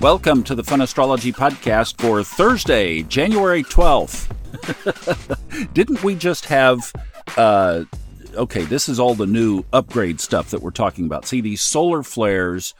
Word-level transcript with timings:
Welcome 0.00 0.44
to 0.44 0.54
the 0.54 0.64
Fun 0.64 0.80
Astrology 0.80 1.32
Podcast 1.32 2.00
for 2.00 2.22
Thursday, 2.22 3.02
January 3.02 3.62
12th. 3.62 4.28
Didn't 5.74 6.02
we 6.02 6.14
just 6.14 6.46
have, 6.46 6.92
uh, 7.36 7.84
okay, 8.34 8.64
this 8.64 8.88
is 8.88 8.98
all 8.98 9.14
the 9.14 9.26
new 9.26 9.64
upgrade 9.72 10.20
stuff 10.20 10.50
that 10.50 10.62
we're 10.62 10.70
talking 10.70 11.04
about. 11.04 11.26
See, 11.26 11.40
these 11.40 11.60
solar 11.60 12.02
flares 12.02 12.74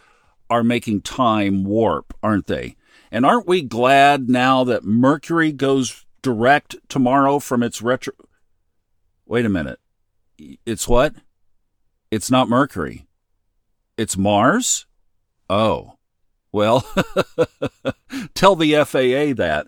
are 0.48 0.64
making 0.64 1.02
time 1.02 1.64
warp, 1.64 2.14
aren't 2.22 2.46
they? 2.46 2.77
And 3.12 3.27
aren't 3.27 3.46
we 3.46 3.62
glad 3.62 4.29
now 4.29 4.64
that 4.64 4.84
Mercury 4.84 5.52
goes 5.52 6.07
direct 6.23 6.77
tomorrow 6.89 7.39
from 7.39 7.62
its 7.62 7.82
retro. 7.82 8.14
Wait 9.27 9.46
a 9.46 9.48
minute. 9.48 9.79
It's 10.39 10.89
what? 10.89 11.14
It's 12.11 12.30
not 12.30 12.48
Mercury. 12.48 13.07
It's 13.96 14.16
Mars? 14.16 14.87
Oh. 15.48 15.98
Well, 16.53 16.81
tell 18.35 18.57
the 18.57 18.75
FAA 18.85 19.35
that. 19.41 19.67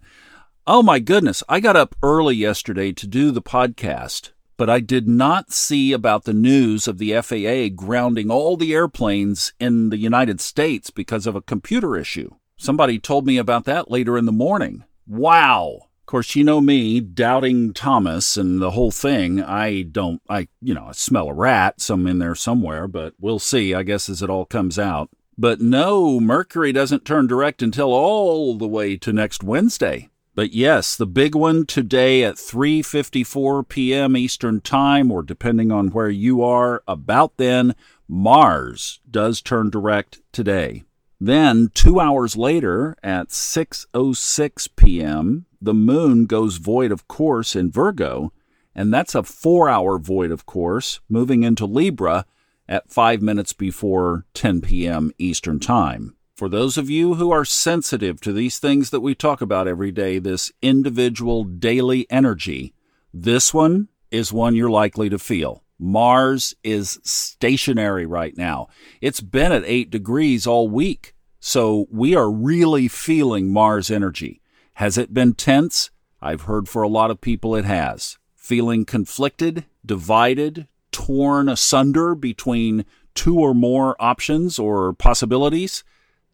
Oh 0.66 0.82
my 0.82 0.98
goodness, 0.98 1.42
I 1.48 1.60
got 1.60 1.76
up 1.76 1.94
early 2.02 2.36
yesterday 2.36 2.92
to 2.92 3.06
do 3.06 3.30
the 3.30 3.42
podcast, 3.42 4.30
but 4.56 4.70
I 4.70 4.80
did 4.80 5.08
not 5.08 5.52
see 5.52 5.92
about 5.92 6.24
the 6.24 6.32
news 6.32 6.86
of 6.86 6.98
the 6.98 7.20
FAA 7.20 7.74
grounding 7.74 8.30
all 8.30 8.56
the 8.56 8.74
airplanes 8.74 9.52
in 9.58 9.90
the 9.90 9.96
United 9.96 10.40
States 10.40 10.90
because 10.90 11.26
of 11.26 11.34
a 11.34 11.42
computer 11.42 11.96
issue. 11.96 12.30
Somebody 12.56 12.98
told 12.98 13.26
me 13.26 13.38
about 13.38 13.64
that 13.64 13.90
later 13.90 14.16
in 14.16 14.24
the 14.24 14.32
morning. 14.32 14.84
Wow. 15.06 15.88
Of 16.02 16.06
course, 16.06 16.36
you 16.36 16.44
know 16.44 16.60
me, 16.60 17.00
doubting 17.00 17.72
Thomas 17.72 18.36
and 18.36 18.60
the 18.60 18.72
whole 18.72 18.90
thing. 18.90 19.42
I 19.42 19.82
don't, 19.82 20.20
I, 20.28 20.48
you 20.60 20.74
know, 20.74 20.86
I 20.86 20.92
smell 20.92 21.28
a 21.28 21.34
rat, 21.34 21.80
some 21.80 22.06
in 22.06 22.18
there 22.18 22.34
somewhere, 22.34 22.86
but 22.86 23.14
we'll 23.18 23.38
see, 23.38 23.74
I 23.74 23.82
guess, 23.82 24.08
as 24.08 24.22
it 24.22 24.30
all 24.30 24.44
comes 24.44 24.78
out. 24.78 25.10
But 25.38 25.60
no, 25.60 26.20
Mercury 26.20 26.72
doesn't 26.72 27.04
turn 27.04 27.26
direct 27.26 27.62
until 27.62 27.92
all 27.92 28.56
the 28.56 28.68
way 28.68 28.96
to 28.98 29.12
next 29.12 29.42
Wednesday. 29.42 30.10
But 30.34 30.52
yes, 30.52 30.96
the 30.96 31.06
big 31.06 31.34
one 31.34 31.66
today 31.66 32.24
at 32.24 32.36
3:54 32.36 33.68
p.m. 33.68 34.16
Eastern 34.16 34.60
Time 34.60 35.10
or 35.10 35.22
depending 35.22 35.70
on 35.70 35.88
where 35.88 36.08
you 36.08 36.42
are 36.42 36.82
about 36.88 37.36
then, 37.36 37.74
Mars 38.08 39.00
does 39.10 39.42
turn 39.42 39.68
direct 39.68 40.20
today. 40.32 40.84
Then 41.20 41.70
2 41.74 42.00
hours 42.00 42.36
later 42.36 42.96
at 43.02 43.28
6:06 43.28 44.68
p.m., 44.74 45.46
the 45.60 45.74
moon 45.74 46.26
goes 46.26 46.56
void 46.56 46.90
of 46.92 47.06
course 47.08 47.54
in 47.54 47.70
Virgo, 47.70 48.32
and 48.74 48.92
that's 48.92 49.14
a 49.14 49.22
4-hour 49.22 49.98
void 49.98 50.30
of 50.30 50.46
course, 50.46 51.00
moving 51.08 51.42
into 51.42 51.64
Libra 51.66 52.26
at 52.68 52.90
5 52.90 53.22
minutes 53.22 53.52
before 53.52 54.24
10 54.34 54.60
p.m. 54.62 55.12
Eastern 55.18 55.60
Time. 55.60 56.16
For 56.34 56.48
those 56.48 56.78
of 56.78 56.90
you 56.90 57.14
who 57.14 57.30
are 57.30 57.44
sensitive 57.44 58.20
to 58.22 58.32
these 58.32 58.58
things 58.58 58.90
that 58.90 59.00
we 59.00 59.14
talk 59.14 59.40
about 59.40 59.68
every 59.68 59.92
day, 59.92 60.18
this 60.18 60.50
individual 60.62 61.44
daily 61.44 62.06
energy, 62.10 62.74
this 63.12 63.52
one 63.52 63.88
is 64.10 64.32
one 64.32 64.54
you're 64.54 64.70
likely 64.70 65.08
to 65.08 65.18
feel. 65.18 65.62
Mars 65.78 66.54
is 66.62 67.00
stationary 67.02 68.06
right 68.06 68.36
now. 68.36 68.68
It's 69.00 69.20
been 69.20 69.52
at 69.52 69.64
8 69.64 69.90
degrees 69.90 70.46
all 70.46 70.68
week. 70.68 71.14
So 71.40 71.86
we 71.90 72.14
are 72.14 72.30
really 72.30 72.86
feeling 72.88 73.52
Mars 73.52 73.90
energy. 73.90 74.40
Has 74.74 74.96
it 74.96 75.12
been 75.12 75.34
tense? 75.34 75.90
I've 76.20 76.42
heard 76.42 76.68
for 76.68 76.82
a 76.82 76.88
lot 76.88 77.10
of 77.10 77.20
people 77.20 77.56
it 77.56 77.64
has. 77.64 78.16
Feeling 78.36 78.84
conflicted, 78.84 79.64
divided, 79.84 80.68
torn 80.92 81.48
asunder 81.48 82.14
between 82.14 82.84
two 83.14 83.38
or 83.38 83.54
more 83.54 83.96
options 83.98 84.58
or 84.58 84.92
possibilities, 84.92 85.82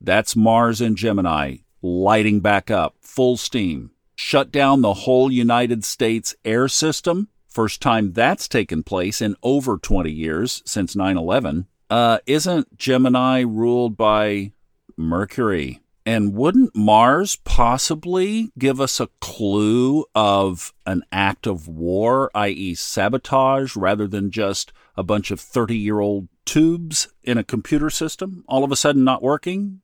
that's 0.00 0.37
Mars 0.37 0.81
and 0.81 0.97
Gemini 0.97 1.59
lighting 1.83 2.41
back 2.41 2.70
up, 2.70 2.97
full 3.00 3.37
steam. 3.37 3.91
Shut 4.15 4.50
down 4.50 4.83
the 4.83 4.95
whole 4.95 5.31
United 5.31 5.84
States 5.84 6.34
air 6.44 6.69
system. 6.69 7.28
First 7.47 7.81
time 7.81 8.12
that's 8.12 8.49
taken 8.49 8.82
place 8.82 9.22
in 9.22 9.37
over 9.43 9.78
20 9.78 10.10
years 10.10 10.62
since 10.66 10.94
9 10.97 11.16
11. 11.16 11.66
Uh, 11.91 12.19
isn't 12.27 12.77
Gemini 12.77 13.41
ruled 13.41 13.97
by 13.97 14.53
Mercury? 14.97 15.81
And 16.08 16.32
wouldn't 16.32 16.74
Mars 16.74 17.36
possibly 17.36 18.50
give 18.58 18.80
us 18.80 18.98
a 18.98 19.10
clue 19.20 20.06
of 20.14 20.72
an 20.86 21.02
act 21.12 21.46
of 21.46 21.69
war, 21.69 22.30
i.e., 22.34 22.74
sabotage, 22.76 23.76
rather 23.76 24.08
than 24.08 24.30
just 24.30 24.72
a 24.96 25.02
bunch 25.02 25.30
of 25.30 25.38
30 25.38 25.76
year 25.76 26.00
old 26.00 26.28
tubes 26.46 27.08
in 27.22 27.36
a 27.36 27.44
computer 27.44 27.91
system 27.91 28.42
all 28.48 28.64
of 28.64 28.72
a 28.72 28.76
sudden 28.76 29.04
not 29.04 29.22
working? 29.22 29.82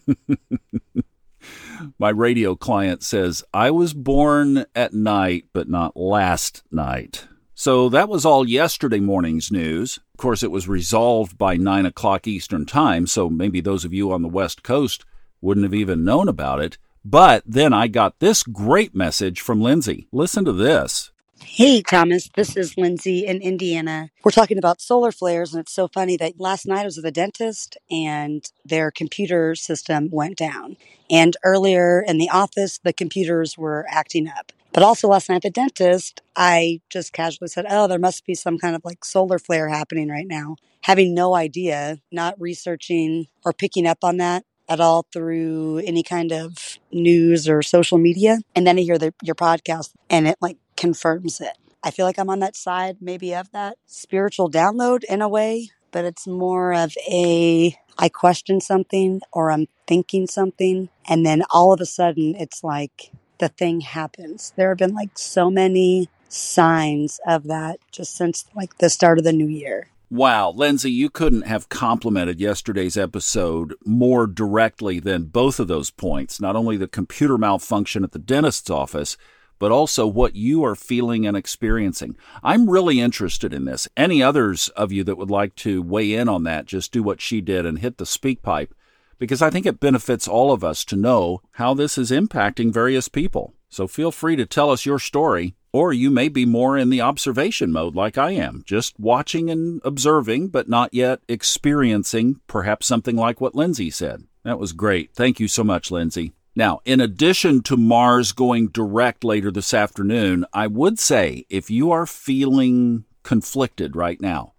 My 1.98 2.10
radio 2.10 2.54
client 2.54 3.02
says, 3.02 3.42
I 3.54 3.70
was 3.70 3.94
born 3.94 4.66
at 4.74 4.92
night, 4.92 5.46
but 5.54 5.66
not 5.66 5.96
last 5.96 6.62
night. 6.70 7.26
So 7.54 7.88
that 7.88 8.10
was 8.10 8.26
all 8.26 8.46
yesterday 8.46 9.00
morning's 9.00 9.50
news. 9.50 9.98
Of 10.12 10.18
course, 10.18 10.42
it 10.42 10.50
was 10.50 10.68
resolved 10.68 11.38
by 11.38 11.56
9 11.56 11.86
o'clock 11.86 12.26
Eastern 12.26 12.66
Time, 12.66 13.06
so 13.06 13.30
maybe 13.30 13.62
those 13.62 13.86
of 13.86 13.94
you 13.94 14.12
on 14.12 14.20
the 14.20 14.28
West 14.28 14.62
Coast 14.62 15.06
wouldn't 15.44 15.64
have 15.64 15.74
even 15.74 16.04
known 16.04 16.28
about 16.28 16.60
it. 16.60 16.78
But 17.04 17.42
then 17.46 17.74
I 17.74 17.86
got 17.86 18.18
this 18.18 18.42
great 18.42 18.94
message 18.94 19.40
from 19.42 19.60
Lindsay. 19.60 20.08
Listen 20.10 20.44
to 20.46 20.52
this. 20.52 21.12
Hey, 21.40 21.82
Thomas, 21.82 22.30
this 22.34 22.56
is 22.56 22.78
Lindsay 22.78 23.26
in 23.26 23.42
Indiana. 23.42 24.10
We're 24.24 24.30
talking 24.30 24.56
about 24.56 24.80
solar 24.80 25.12
flares, 25.12 25.52
and 25.52 25.60
it's 25.60 25.74
so 25.74 25.88
funny 25.88 26.16
that 26.16 26.40
last 26.40 26.66
night 26.66 26.80
I 26.80 26.84
was 26.84 26.96
at 26.96 27.04
the 27.04 27.10
dentist 27.10 27.76
and 27.90 28.50
their 28.64 28.90
computer 28.90 29.54
system 29.54 30.08
went 30.10 30.38
down. 30.38 30.78
And 31.10 31.36
earlier 31.44 32.00
in 32.00 32.16
the 32.16 32.30
office, 32.30 32.78
the 32.78 32.94
computers 32.94 33.58
were 33.58 33.84
acting 33.90 34.26
up. 34.26 34.52
But 34.72 34.82
also 34.82 35.08
last 35.08 35.28
night 35.28 35.36
at 35.36 35.42
the 35.42 35.50
dentist, 35.50 36.22
I 36.34 36.80
just 36.88 37.12
casually 37.12 37.48
said, 37.48 37.66
Oh, 37.68 37.86
there 37.86 37.98
must 37.98 38.24
be 38.24 38.34
some 38.34 38.58
kind 38.58 38.74
of 38.74 38.84
like 38.84 39.04
solar 39.04 39.38
flare 39.38 39.68
happening 39.68 40.08
right 40.08 40.26
now. 40.26 40.56
Having 40.82 41.14
no 41.14 41.34
idea, 41.34 42.00
not 42.10 42.40
researching 42.40 43.26
or 43.44 43.52
picking 43.52 43.86
up 43.86 43.98
on 44.02 44.16
that 44.16 44.44
at 44.68 44.80
all 44.80 45.06
through 45.12 45.78
any 45.84 46.02
kind 46.02 46.32
of 46.32 46.78
news 46.90 47.48
or 47.48 47.62
social 47.62 47.98
media. 47.98 48.38
And 48.54 48.66
then 48.66 48.78
I 48.78 48.82
hear 48.82 48.98
the, 48.98 49.14
your 49.22 49.34
podcast 49.34 49.92
and 50.08 50.26
it 50.26 50.36
like 50.40 50.58
confirms 50.76 51.40
it. 51.40 51.56
I 51.82 51.90
feel 51.90 52.06
like 52.06 52.18
I'm 52.18 52.30
on 52.30 52.38
that 52.40 52.56
side 52.56 52.96
maybe 53.00 53.34
of 53.34 53.50
that 53.52 53.76
spiritual 53.86 54.50
download 54.50 55.04
in 55.04 55.20
a 55.20 55.28
way, 55.28 55.68
but 55.92 56.04
it's 56.04 56.26
more 56.26 56.72
of 56.72 56.94
a 57.08 57.76
I 57.98 58.08
question 58.08 58.60
something 58.60 59.20
or 59.32 59.50
I'm 59.52 59.66
thinking 59.86 60.26
something 60.26 60.88
and 61.08 61.24
then 61.24 61.42
all 61.50 61.72
of 61.72 61.80
a 61.80 61.86
sudden 61.86 62.34
it's 62.36 62.64
like 62.64 63.10
the 63.38 63.48
thing 63.48 63.82
happens. 63.82 64.52
There 64.56 64.70
have 64.70 64.78
been 64.78 64.94
like 64.94 65.18
so 65.18 65.50
many 65.50 66.08
signs 66.28 67.20
of 67.26 67.44
that 67.44 67.78
just 67.92 68.16
since 68.16 68.46
like 68.54 68.78
the 68.78 68.90
start 68.90 69.18
of 69.18 69.24
the 69.24 69.32
new 69.32 69.46
year. 69.46 69.88
Wow, 70.10 70.50
Lindsay, 70.50 70.92
you 70.92 71.10
couldn't 71.10 71.46
have 71.46 71.68
complimented 71.68 72.38
yesterday's 72.38 72.96
episode 72.96 73.74
more 73.84 74.26
directly 74.26 75.00
than 75.00 75.24
both 75.24 75.58
of 75.58 75.66
those 75.66 75.90
points. 75.90 76.40
Not 76.40 76.56
only 76.56 76.76
the 76.76 76.86
computer 76.86 77.38
malfunction 77.38 78.04
at 78.04 78.12
the 78.12 78.18
dentist's 78.18 78.70
office, 78.70 79.16
but 79.58 79.72
also 79.72 80.06
what 80.06 80.36
you 80.36 80.62
are 80.64 80.74
feeling 80.74 81.26
and 81.26 81.36
experiencing. 81.36 82.16
I'm 82.42 82.68
really 82.68 83.00
interested 83.00 83.54
in 83.54 83.64
this. 83.64 83.88
Any 83.96 84.22
others 84.22 84.68
of 84.70 84.92
you 84.92 85.04
that 85.04 85.16
would 85.16 85.30
like 85.30 85.54
to 85.56 85.82
weigh 85.82 86.12
in 86.12 86.28
on 86.28 86.44
that, 86.44 86.66
just 86.66 86.92
do 86.92 87.02
what 87.02 87.20
she 87.20 87.40
did 87.40 87.64
and 87.64 87.78
hit 87.78 87.96
the 87.96 88.06
speak 88.06 88.42
pipe, 88.42 88.74
because 89.18 89.40
I 89.40 89.50
think 89.50 89.64
it 89.64 89.80
benefits 89.80 90.28
all 90.28 90.52
of 90.52 90.62
us 90.62 90.84
to 90.86 90.96
know 90.96 91.40
how 91.52 91.72
this 91.72 91.96
is 91.96 92.10
impacting 92.10 92.72
various 92.72 93.08
people. 93.08 93.54
So 93.68 93.86
feel 93.86 94.12
free 94.12 94.36
to 94.36 94.44
tell 94.44 94.70
us 94.70 94.86
your 94.86 94.98
story 94.98 95.54
or 95.74 95.92
you 95.92 96.08
may 96.08 96.28
be 96.28 96.46
more 96.46 96.78
in 96.78 96.88
the 96.88 97.00
observation 97.00 97.72
mode 97.72 97.96
like 97.96 98.16
I 98.16 98.30
am, 98.30 98.62
just 98.64 98.94
watching 98.96 99.50
and 99.50 99.80
observing, 99.84 100.50
but 100.50 100.68
not 100.68 100.94
yet 100.94 101.18
experiencing 101.26 102.40
perhaps 102.46 102.86
something 102.86 103.16
like 103.16 103.40
what 103.40 103.56
Lindsay 103.56 103.90
said. 103.90 104.22
That 104.44 104.60
was 104.60 104.72
great. 104.72 105.12
Thank 105.14 105.40
you 105.40 105.48
so 105.48 105.64
much, 105.64 105.90
Lindsay. 105.90 106.32
Now, 106.54 106.80
in 106.84 107.00
addition 107.00 107.60
to 107.64 107.76
Mars 107.76 108.30
going 108.30 108.68
direct 108.68 109.24
later 109.24 109.50
this 109.50 109.74
afternoon, 109.74 110.44
I 110.52 110.68
would 110.68 111.00
say 111.00 111.44
if 111.50 111.68
you 111.72 111.90
are 111.90 112.06
feeling 112.06 113.04
conflicted 113.24 113.96
right 113.96 114.20
now, 114.20 114.52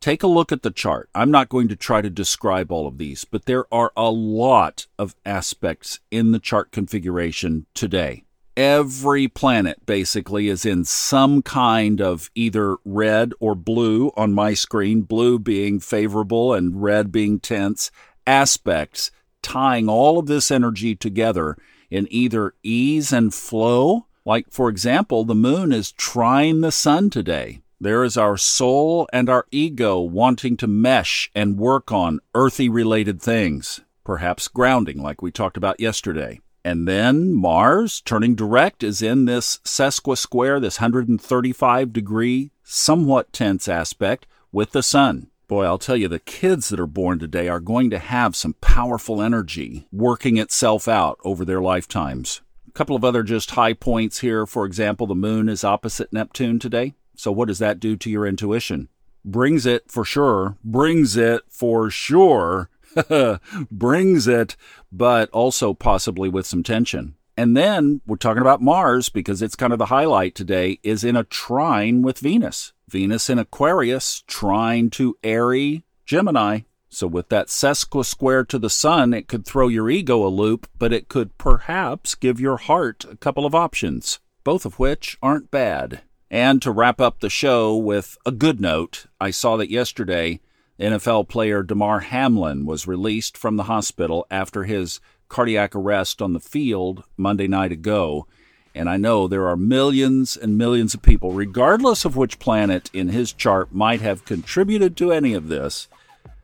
take 0.00 0.24
a 0.24 0.26
look 0.26 0.50
at 0.50 0.62
the 0.62 0.72
chart. 0.72 1.08
I'm 1.14 1.30
not 1.30 1.48
going 1.48 1.68
to 1.68 1.76
try 1.76 2.02
to 2.02 2.10
describe 2.10 2.72
all 2.72 2.88
of 2.88 2.98
these, 2.98 3.24
but 3.24 3.44
there 3.44 3.72
are 3.72 3.92
a 3.96 4.10
lot 4.10 4.88
of 4.98 5.14
aspects 5.24 6.00
in 6.10 6.32
the 6.32 6.40
chart 6.40 6.72
configuration 6.72 7.66
today 7.72 8.24
every 8.56 9.28
planet 9.28 9.84
basically 9.86 10.48
is 10.48 10.64
in 10.64 10.84
some 10.84 11.42
kind 11.42 12.00
of 12.00 12.30
either 12.34 12.76
red 12.84 13.32
or 13.40 13.54
blue 13.54 14.10
on 14.16 14.32
my 14.32 14.54
screen, 14.54 15.02
blue 15.02 15.38
being 15.38 15.80
favorable 15.80 16.54
and 16.54 16.82
red 16.82 17.10
being 17.10 17.40
tense, 17.40 17.90
aspects 18.26 19.10
tying 19.42 19.88
all 19.88 20.18
of 20.18 20.26
this 20.26 20.50
energy 20.50 20.94
together 20.94 21.56
in 21.90 22.06
either 22.10 22.54
ease 22.62 23.12
and 23.12 23.32
flow. 23.34 24.06
Like, 24.24 24.50
for 24.50 24.68
example, 24.68 25.24
the 25.24 25.34
moon 25.34 25.72
is 25.72 25.92
trine 25.92 26.60
the 26.60 26.70
sun 26.70 27.10
today. 27.10 27.62
There 27.80 28.04
is 28.04 28.18
our 28.18 28.36
soul 28.36 29.08
and 29.12 29.30
our 29.30 29.46
ego 29.50 29.98
wanting 30.00 30.58
to 30.58 30.66
mesh 30.66 31.30
and 31.34 31.56
work 31.56 31.90
on 31.90 32.20
earthy 32.34 32.68
related 32.68 33.22
things. 33.22 33.80
perhaps 34.10 34.48
grounding 34.48 35.00
like 35.00 35.22
we 35.22 35.30
talked 35.30 35.56
about 35.56 35.78
yesterday. 35.78 36.40
And 36.64 36.86
then 36.86 37.32
Mars, 37.32 38.00
turning 38.02 38.34
direct, 38.34 38.82
is 38.82 39.00
in 39.00 39.24
this 39.24 39.58
sesquisquare, 39.64 40.60
this 40.60 40.80
135 40.80 41.92
degree, 41.92 42.50
somewhat 42.62 43.32
tense 43.32 43.68
aspect 43.68 44.26
with 44.52 44.72
the 44.72 44.82
Sun. 44.82 45.28
Boy, 45.48 45.64
I'll 45.64 45.78
tell 45.78 45.96
you, 45.96 46.06
the 46.06 46.20
kids 46.20 46.68
that 46.68 46.78
are 46.78 46.86
born 46.86 47.18
today 47.18 47.48
are 47.48 47.58
going 47.58 47.90
to 47.90 47.98
have 47.98 48.36
some 48.36 48.54
powerful 48.60 49.20
energy 49.20 49.88
working 49.90 50.36
itself 50.36 50.86
out 50.86 51.18
over 51.24 51.44
their 51.44 51.60
lifetimes. 51.60 52.40
A 52.68 52.72
couple 52.72 52.94
of 52.94 53.04
other 53.04 53.24
just 53.24 53.50
high 53.50 53.72
points 53.72 54.20
here. 54.20 54.46
For 54.46 54.64
example, 54.64 55.08
the 55.08 55.14
moon 55.16 55.48
is 55.48 55.64
opposite 55.64 56.12
Neptune 56.12 56.60
today. 56.60 56.94
So, 57.16 57.32
what 57.32 57.48
does 57.48 57.58
that 57.58 57.80
do 57.80 57.96
to 57.96 58.08
your 58.08 58.26
intuition? 58.26 58.88
Brings 59.24 59.66
it 59.66 59.90
for 59.90 60.04
sure. 60.04 60.56
Brings 60.62 61.16
it 61.16 61.42
for 61.48 61.90
sure. 61.90 62.69
brings 63.70 64.26
it, 64.26 64.56
but 64.90 65.30
also 65.30 65.74
possibly 65.74 66.28
with 66.28 66.46
some 66.46 66.62
tension. 66.62 67.14
And 67.36 67.56
then 67.56 68.02
we're 68.06 68.16
talking 68.16 68.42
about 68.42 68.60
Mars 68.60 69.08
because 69.08 69.40
it's 69.40 69.56
kind 69.56 69.72
of 69.72 69.78
the 69.78 69.86
highlight 69.86 70.34
today 70.34 70.78
is 70.82 71.04
in 71.04 71.16
a 71.16 71.24
trine 71.24 72.02
with 72.02 72.18
Venus. 72.18 72.72
Venus 72.88 73.30
in 73.30 73.38
Aquarius, 73.38 74.22
trine 74.26 74.90
to 74.90 75.16
Airy 75.22 75.84
Gemini. 76.04 76.60
So 76.90 77.06
with 77.06 77.28
that 77.28 77.46
sesquisquare 77.46 78.46
to 78.48 78.58
the 78.58 78.68
sun, 78.68 79.14
it 79.14 79.28
could 79.28 79.46
throw 79.46 79.68
your 79.68 79.88
ego 79.88 80.26
a 80.26 80.28
loop, 80.28 80.68
but 80.76 80.92
it 80.92 81.08
could 81.08 81.38
perhaps 81.38 82.14
give 82.14 82.40
your 82.40 82.56
heart 82.56 83.04
a 83.08 83.16
couple 83.16 83.46
of 83.46 83.54
options, 83.54 84.18
both 84.42 84.66
of 84.66 84.78
which 84.78 85.16
aren't 85.22 85.50
bad. 85.50 86.02
And 86.30 86.60
to 86.62 86.70
wrap 86.70 87.00
up 87.00 87.20
the 87.20 87.30
show 87.30 87.76
with 87.76 88.18
a 88.26 88.32
good 88.32 88.60
note, 88.60 89.06
I 89.20 89.30
saw 89.30 89.56
that 89.56 89.70
yesterday 89.70 90.40
NFL 90.80 91.28
player 91.28 91.62
Damar 91.62 92.00
Hamlin 92.00 92.64
was 92.64 92.86
released 92.86 93.36
from 93.36 93.56
the 93.56 93.64
hospital 93.64 94.26
after 94.30 94.64
his 94.64 95.00
cardiac 95.28 95.76
arrest 95.76 96.22
on 96.22 96.32
the 96.32 96.40
field 96.40 97.04
Monday 97.16 97.46
night 97.46 97.70
ago. 97.70 98.26
And 98.74 98.88
I 98.88 98.96
know 98.96 99.28
there 99.28 99.48
are 99.48 99.56
millions 99.56 100.36
and 100.36 100.56
millions 100.56 100.94
of 100.94 101.02
people, 101.02 101.32
regardless 101.32 102.04
of 102.04 102.16
which 102.16 102.38
planet 102.38 102.88
in 102.92 103.08
his 103.08 103.32
chart 103.32 103.72
might 103.72 104.00
have 104.00 104.24
contributed 104.24 104.96
to 104.98 105.12
any 105.12 105.34
of 105.34 105.48
this. 105.48 105.88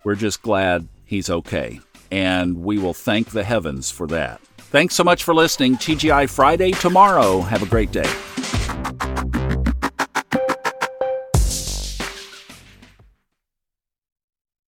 We're 0.05 0.17
just 0.17 0.43
glad 0.43 0.89
he's 1.05 1.31
okay. 1.31 1.81
And 2.11 2.63
we 2.63 2.79
will 2.79 2.95
thank 2.95 3.31
the 3.31 3.45
heavens 3.45 3.91
for 3.91 4.07
that. 4.09 4.41
Thanks 4.59 4.95
so 4.95 5.05
much 5.05 5.25
for 5.25 5.35
listening. 5.35 5.77
TGI 5.77 6.29
Friday 6.29 6.73
tomorrow. 6.73 7.41
Have 7.41 7.63
a 7.63 7.67
great 7.67 7.93
day. 7.93 8.11